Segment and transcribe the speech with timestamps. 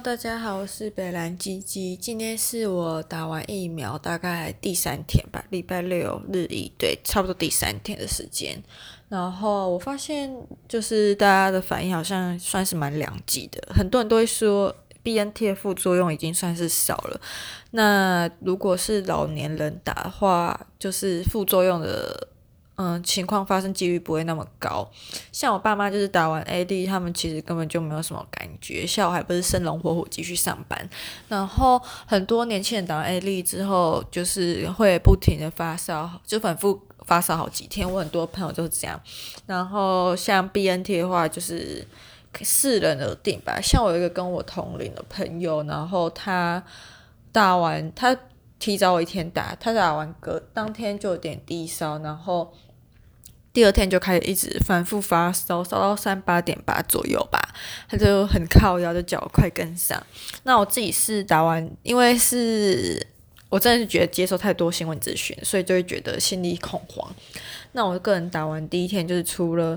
[0.00, 1.96] 大家好，我是北兰鸡鸡。
[1.96, 8.62] 今天是我打完疫苗大概第三天吧，礼拜六日一，对，差不多第三天的时间。
[9.08, 10.32] 然后我发现，
[10.68, 14.72] 就是大家的反应好像算是蛮两极的，很多人都会说
[15.02, 17.20] BNT 的副作用已经算是少了。
[17.72, 22.28] 那如果是老年人打的话，就是副作用的。
[22.80, 24.88] 嗯，情况发生几率不会那么高。
[25.32, 30.88] 像我爸妈就是打完 AD，他们其实根本就没有什么感觉，下午还不是生龙活虎继续上班。
[31.26, 37.92] 然后很多年轻人打完 AD 之后，就是会不停的发烧，就反复发烧好几天。
[37.92, 39.00] 我很多朋友都是这样。
[39.44, 41.84] 然后像 BNT 的话，就是
[42.42, 43.58] 视人而定吧。
[43.60, 46.62] 像我有一个跟我同龄的朋友，然后他
[47.32, 48.16] 打完，他
[48.60, 52.54] 提早我一天打，他打完隔当天就有点低烧，然后。
[53.58, 57.40] 第二天就开始一直反复发烧，烧到三八点八左右吧，
[57.88, 60.00] 他就很靠腰，就叫我快跟上。
[60.44, 63.04] 那我自己是打完，因为是
[63.48, 67.12] 我真的是觉得接受太多新闻资讯，所以就会觉得心里恐慌。
[67.72, 69.76] 那我个人打完第一天，就是出了。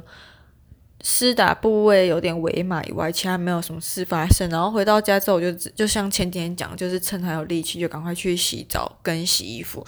[1.04, 4.50] 施打部位有点微麻以外，其他没有什么事发生。
[4.50, 9.86] 然后回到家之后，我就就像前几天讲，就是趁还有力气，就赶快去洗澡跟洗衣服，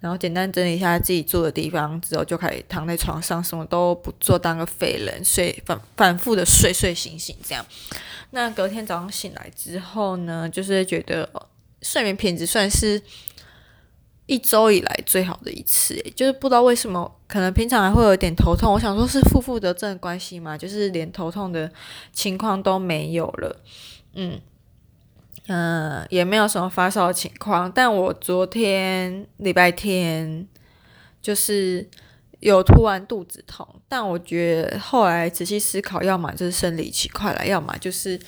[0.00, 7.64] 然后简单整理一下自己住的地方之后，就开始躺在床上，什么都不做，当个废人，睡反反复的睡睡醒醒这样。
[8.30, 11.28] 那隔天早上醒来之后呢，就是觉得
[11.82, 13.00] 睡眠品质算是。
[14.28, 18.72] 一周以来最好的一次，就是不知道为什么，可能平常还会有点头痛。
[18.72, 21.70] 我想说，是负负得正的关系嘛，就是连头痛的
[22.12, 23.60] 情况都没有了，
[24.14, 24.40] 嗯
[25.48, 27.70] 嗯、也没有什么发烧的情况。
[27.70, 30.46] 但我昨天礼拜天
[31.20, 31.88] 就是
[32.40, 38.18] 有突然肚子痛，但我觉得后来仔细思考，要么就是生理期快来，要么就是。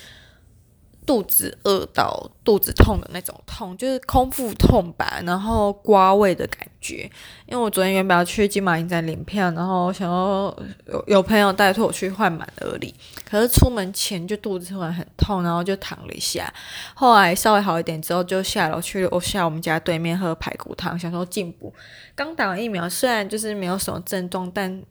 [1.08, 7.10] 肚子饿到肚子痛的那种痛，就是空腹痛吧，然后刮胃的感觉。
[7.46, 10.54] 因为我昨天原本要去金马影展领票，然后想要
[10.84, 16.52] 有有朋友带托我去换满额礼，可是出门前就肚子突然很痛，然后就躺了一下。
[16.92, 21.72] 后来稍微好一点之后，就下楼去楼下我们家对面喝排骨汤，想说进补。
[22.14, 24.82] 刚打完疫苗，虽然就是没有什么症状，但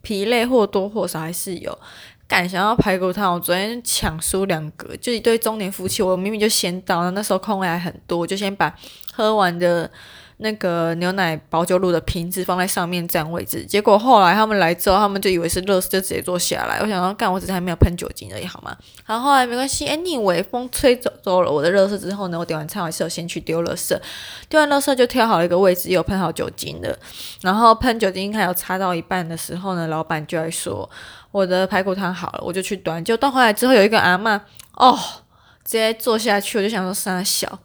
[0.00, 1.78] 疲累或多或少还是有。
[2.28, 8.74] 敢想要排骨汤，我昨天抢输两个，就一对中年夫妻，我明明就先到了，那时候空位还很多，我就先把
[9.12, 9.90] 喝完的
[10.38, 13.64] 那个牛奶保酒乳的瓶子放在上面占位置。
[13.64, 16.78] 结果后来他们来之后，他们就以为是垃圾，就直接坐下来。
[16.80, 18.76] 我想要，干，我只是还没有喷酒精而已，好吗？
[19.06, 23.98] 然后后来没关系，哎，你以为风吹走走了我的垃圾之后呢，我点完餐还是有先去丢垃圾，
[24.48, 26.98] 丢完垃圾就挑好了一个位置，有喷好酒精的。
[27.40, 30.88] 然后喷酒精还有擦到一半的时候呢，老板就来说。
[31.32, 33.04] 我的排骨汤好了，我就去端。
[33.04, 34.40] 就端回来之后，有一个阿嬷
[34.72, 34.98] 哦，
[35.62, 37.58] 直接坐下去，我就想说三小，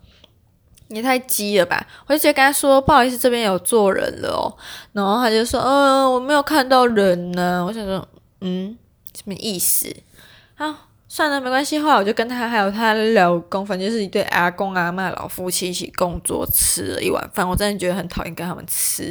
[0.96, 1.86] 也太鸡了吧！
[2.08, 4.54] 我就直接跟他说不好意思，这边有坐人了哦。
[4.94, 7.64] 然后他就说嗯、我没有看到人呢。
[7.66, 8.08] 我想说
[8.42, 8.78] 嗯，
[9.16, 9.94] 什么意思？
[10.56, 10.76] 好。
[11.14, 11.78] 算了，没关系。
[11.78, 17.46] 后来我就跟他还有他老公，反正就是一对阿公阿嬷老夫妻一起共桌吃了一碗饭。
[17.46, 19.08] 我真的觉得很讨厌跟他们吃，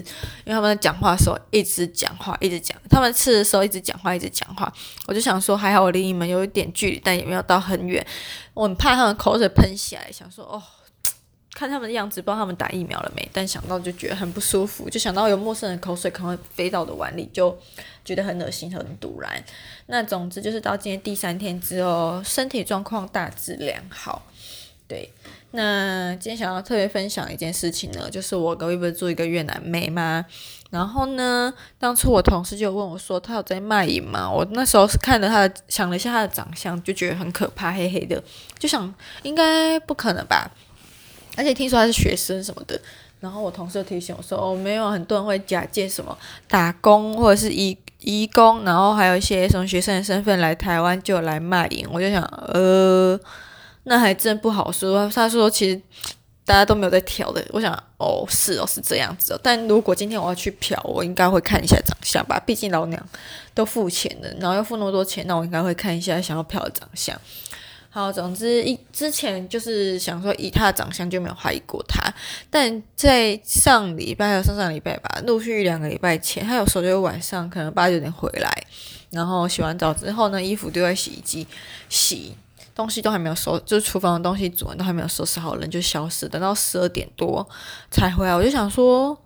[0.46, 2.74] 因为他们讲话的时候一直讲话，一直讲。
[2.88, 4.72] 他们吃的时候一直讲话，一直讲话。
[5.08, 8.02] 我就想说，还好我离你们有一点距离，但也没有到很远。
[8.54, 10.62] 我很怕他们口水喷起来，想说哦。
[11.60, 13.28] 看他们的样子，不知道他们打疫苗了没？
[13.34, 17.54] 但想到就觉得很不舒服，就想到有陌生人口水可能会飞到我的碗里，就
[18.02, 19.30] 觉得很恶心，很突然。
[19.84, 24.22] 那总之就是到今天第三天之后，身体状况大致良好。
[24.88, 25.12] 对，
[25.50, 30.24] 那今天想要特别分享一件事情呢，就是我隔壁不是住一个越南妹吗？
[30.70, 34.30] 然后呢，当初我同事就问我说，他有在卖淫吗？
[34.30, 38.22] 我那时候是看了他的，想了一下他的长相，就觉得很可怕，黑黑的，
[38.58, 38.94] 就想
[39.24, 40.50] 应该不可能吧。
[41.36, 42.80] 而且听说他是学生什么的，
[43.20, 46.16] 然后我同事提醒我说，哦，没有很多人会假借什么
[46.48, 51.86] 打工或者是移移工，然后还有一些什么学生的身份来台湾就来卖淫。
[51.92, 53.18] 我就想，呃，
[53.84, 55.08] 那还真不好说。
[55.14, 55.80] 他说其实
[56.44, 57.44] 大家都没有在挑的。
[57.50, 59.40] 我想，哦，是哦，是这样子哦。
[59.42, 63.06] 但如果今天我要去嫖，我应该会看一下长相吧，毕竟老娘
[63.54, 67.14] 都付钱了，然后又付那么多钱，那我应该会看一下想要嫖的长相。
[67.92, 72.00] 好，总之一之前就是想说以他的长相就没有怀疑过他，
[72.48, 78.48] 但在上礼拜还有上上礼拜吧，陆续两个礼拜前，他有时候就晚上可能八九点回来，
[79.10, 81.44] 然后洗完澡之后呢，衣服丢在洗衣机
[81.88, 82.36] 洗，
[82.76, 87.48] 东西都还没有收，就是厨房的东西煮完都还没有收拾好，人就消失，等到十二点多
[87.90, 89.18] 才回来，我就想说。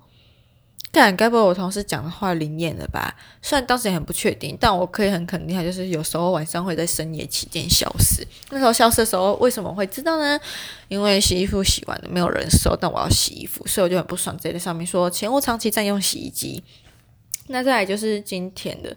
[0.94, 3.12] 干，该不会我同事讲的话灵验了吧？
[3.42, 8.24] 虽然当时也很不确定，但我可以很肯定，他就是有时候晚上会在深夜期间消失。
[8.50, 10.38] 那时候消失的时候，为什么会知道呢？
[10.86, 16.62] 因为洗衣服洗完了，没有人收，但我要洗衣服，所以我就很不爽，直接在上面说前屋长期占用洗衣机。
[17.48, 18.96] 那再来就是今天的。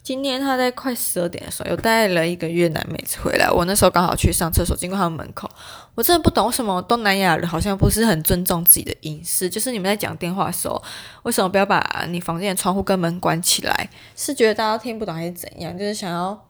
[0.00, 3.50] 今天他在快十二点的时候，又带了一个越南妹子回来。
[3.50, 5.50] 我那时候刚好去上厕所，经过他们门口，
[5.94, 9.50] 我真的不懂为什么东南亚人好像不是很尊重自己的隐私。
[9.50, 10.82] 就是你们在讲电话的时候，
[11.24, 13.90] 为什么不要把你房间的窗户跟门关起来？
[14.16, 15.76] 是觉得大家听不懂还是怎样？
[15.76, 16.48] 就是想要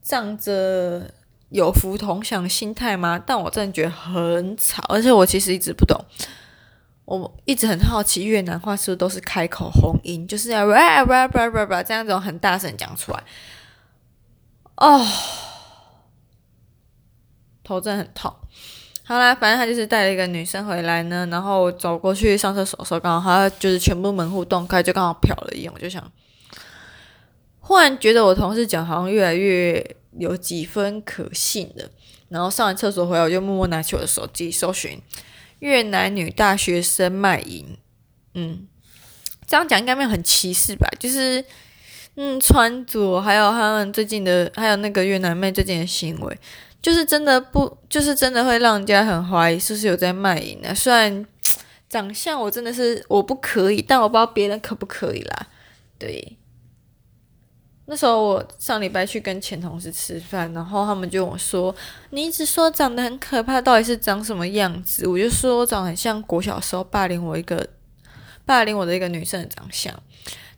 [0.00, 1.10] 仗着
[1.48, 3.20] 有福同享心态吗？
[3.26, 5.98] 但我真的觉得很吵，而且我其实一直不懂。
[7.06, 13.22] 我一直很好奇，越南话是不是都是开口洪音，就是要哇哇哇哇哇这样子很大声讲出来。
[14.76, 15.06] 哦，
[17.64, 18.34] 头真的很痛。
[19.04, 26.02] 好啦，反正他就是带了一个女生回来呢，然后走过去上厕所的时候，刚好他就是全部门户洞开，就刚好瞟了一眼，我就想，
[27.60, 31.88] 忽然觉得我同事讲好像越来越有几分可信了。
[32.28, 35.00] 然后上完厕所回来，我就默默拿起我的手机搜寻。
[35.60, 37.76] 越南女大学生卖淫，
[38.34, 38.66] 嗯，
[39.46, 40.88] 这样讲应该没有很歧视吧？
[40.98, 41.44] 就是，
[42.16, 46.38] 嗯，穿着还有他们最近的，还有那个越南妹最近的行为，
[46.82, 50.74] 就是真的不，就是真的会让人家很怀疑是不是有在卖淫呢？
[50.74, 51.24] 虽然
[51.88, 55.46] 长相我真的是我不可以，但我不知道别人可不可以啦，
[55.98, 56.36] 对。
[57.88, 61.72] 那时候我上礼拜去跟前同事吃饭，然后他们就跟我说
[62.10, 67.64] ：“你一直说长得很可怕，到底是长什么样子？”我就说：“长得很像国小时候霸凌我一个
[68.44, 69.94] 霸凌我的一个女生的长相。”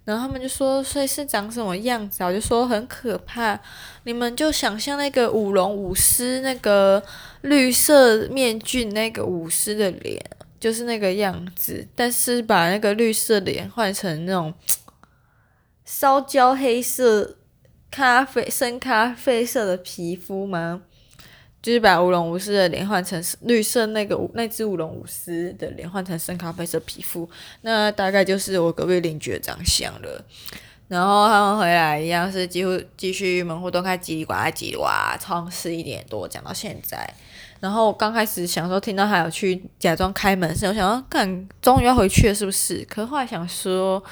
[0.07, 3.61] 然后他们就说：“所以是长什么样子？”我就说：“很可怕，
[4.05, 7.03] 你们就想象那个舞龙舞狮那个
[7.43, 10.19] 绿色面具那个舞狮的脸，
[10.59, 14.55] 就是那个样子，但是把那个绿色脸换成那种。”
[15.88, 17.37] 烧焦黑色、
[17.90, 20.82] 咖啡深咖啡色的皮肤吗？
[21.62, 27.26] 就是把乌龙舞狮的脸换成绿色，那个那只舞龙舞狮的脸换成深咖啡色皮肤，
[27.62, 30.23] 那大概就是我隔壁邻居的长相了。
[30.88, 37.08] 然后他们回来一样是几乎继续门户都开叽里呱啦叽里呱啦，从十一点多讲到现在。
[37.61, 42.85] 然后我刚开始想说听到还有去假装开门声，我想说干，终于要回去了是不是？
[42.85, 44.05] 可后来想说，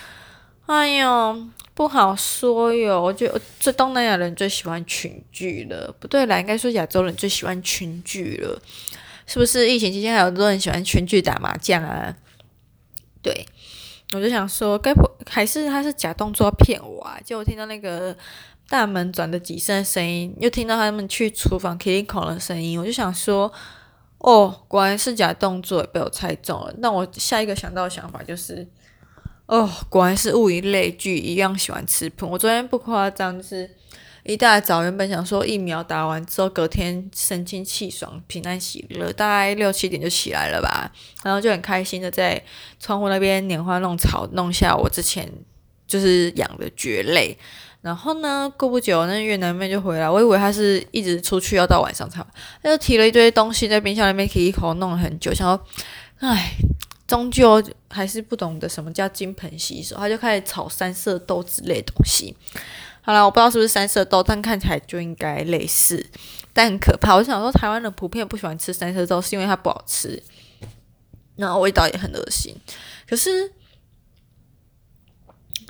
[0.65, 1.49] 哎呦。
[1.77, 8.59] 不好说哟，我觉得这东南亚人最喜欢群聚了，不对啦，应该说亚洲人最喜欢群聚了，
[9.27, 9.69] 是不是？
[9.69, 12.17] 疫情期间还有很多人喜欢群聚打麻将啊？
[13.21, 13.47] 对，
[14.15, 17.21] 我就想说，该不还是他是假动作骗我啊？
[17.23, 18.17] 结果听到那个
[18.71, 23.53] 大门转的几声声音，又听到他们去厨房 clean 口的声音，我就想说，
[24.17, 26.75] 哦，果然是假动作，被我猜中了。
[26.79, 28.67] 那我下一个想到的想法就是。
[29.47, 32.29] 哦，果然是物以类聚，一样喜欢吃喷。
[32.29, 33.71] 我昨天不夸张，就是
[34.25, 40.91] 一大早原本想说疫苗打完之后隔天神清气爽、平安喜乐，大概六七点就起来了吧，
[41.23, 42.43] 然后就很开心的在
[42.81, 45.31] 窗户那边拈花弄草，弄下我之前
[45.87, 47.39] 就是养的蕨类。
[47.83, 52.21] 然后呢，过不久那越南妹就回来，我以为她是一直出去要到晚上才，
[52.61, 55.65] 她就提了一堆东西在冰箱里面可以一口弄了很久，想说，
[56.19, 56.57] 唉。
[57.07, 62.37] 终究还是不懂得什么叫金盆洗手，他就开始炒三色豆之类东西。
[63.01, 66.05] 好了，我不知道是不是三色豆，但看起来就应该类似，
[66.53, 67.15] 但很可怕。
[67.15, 70.21] 我想说，台湾人普遍不喜欢吃三色豆，是因为它不好吃，
[71.37, 72.57] 然后味道也很恶心。
[73.09, 73.53] 可是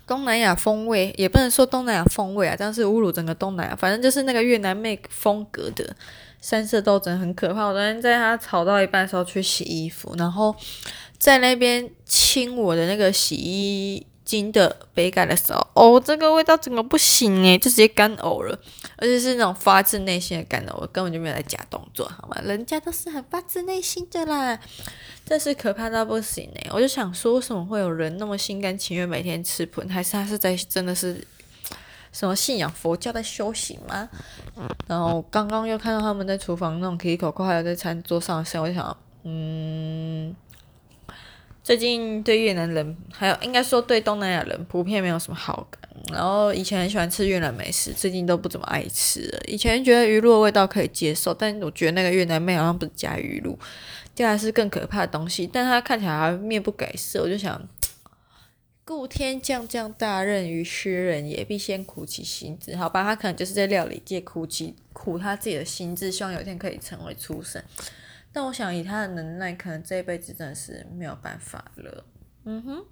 [0.07, 3.77] 东南亚风味也不能说东南亚风味啊，这样是侮辱整个东南亚。
[3.77, 5.95] 反正就是那个越南妹风格的
[6.41, 7.67] 三色豆真的很可怕。
[7.67, 10.57] 我昨天在他炒到一半的时候去洗衣服，然后。
[11.27, 18.57] 在那边亲我的那个洗衣精的杯盖的时候，哦，这个味道怎么不行诶，就直接干呕了，
[18.97, 22.41] 而且是那种发自内心的干呕，我根本就没有在假动作，好吗？
[22.45, 24.57] 人家都是很发自内心的啦，
[25.25, 29.89] 这是可怕到不行诶，我就想说，为什么会有人那么心甘情愿每天吃盆？
[29.89, 31.27] 还是他是在真的是
[32.13, 34.09] 什么信仰佛教在修行吗？
[34.87, 40.33] 然后刚刚又看到他们在厨房那种 K 口口，还有在餐桌上的声，我就想，嗯。
[41.67, 45.83] 最近对越南人，还有应该说对东南亚人普遍没有什么好感。
[46.13, 49.41] 然后以前很喜欢吃越南美食，最近都不怎么爱吃了。
[49.49, 53.59] 以前觉得鱼露的味道可以接受，但我觉得那个越南妹好像不是加鱼露，
[54.15, 55.45] 加的是更可怕的东西。
[55.45, 57.61] 但她看起来面不改色，我就想，
[58.85, 62.77] 故天将降大任于斯人也，必先苦其心志。
[62.77, 67.61] 好吧，他可能就是在料理界苦其苦他自己的心志，希望有一天可以成为厨神。
[68.37, 72.05] 但我想，以他的能耐，可能这一辈子真的是没有办法了。
[72.45, 72.85] 嗯哼。